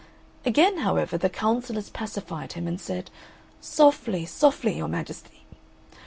Again, 0.47 0.79
however, 0.79 1.15
the 1.15 1.29
Councillors 1.29 1.91
pacified 1.91 2.53
him 2.53 2.67
and 2.67 2.81
said, 2.81 3.11
"Softly, 3.59 4.25
softly, 4.25 4.75
your 4.75 4.87
Majesty! 4.87 5.45